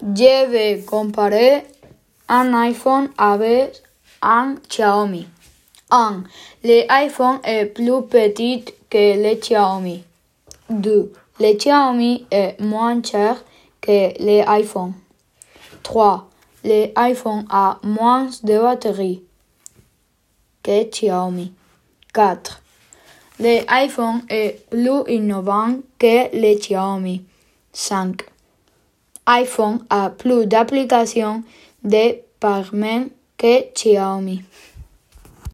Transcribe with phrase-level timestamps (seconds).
[0.00, 1.64] Je vais comparer
[2.28, 3.82] un iPhone avec
[4.22, 5.26] un Xiaomi.
[5.90, 6.22] 1.
[6.62, 10.04] L'iPhone est plus petit que le Xiaomi.
[10.70, 11.12] 2.
[11.40, 13.42] Le Xiaomi est moins cher
[13.80, 14.92] que l'iPhone.
[15.82, 16.28] 3.
[16.62, 19.24] L'iPhone a moins de batterie
[20.62, 21.52] que Xiaomi.
[22.14, 22.62] 4.
[23.40, 27.24] L'iPhone est plus innovant que le Xiaomi.
[27.72, 28.22] 5
[29.28, 31.42] iPhone a plus d'applications
[31.84, 34.42] de paiement que Xiaomi.